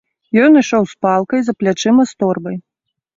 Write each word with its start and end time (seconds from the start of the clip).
Ён 0.45 0.55
ішоў 0.61 0.87
з 0.93 0.95
палкай, 1.05 1.43
за 1.49 1.53
плячыма 1.59 2.03
з 2.13 2.17
торбай. 2.25 2.57